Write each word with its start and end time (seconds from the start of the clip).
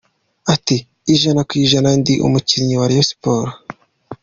Ati 0.53 0.77
“Ijana 1.13 1.41
ku 1.47 1.53
ijana 1.63 1.89
ndi 1.99 2.13
umukinnyi 2.27 2.73
wa 2.79 2.87
Rayon 2.89 3.07
Sports. 3.09 3.53